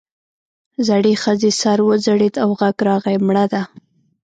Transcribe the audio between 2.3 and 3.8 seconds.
او غږ راغی مړه ده.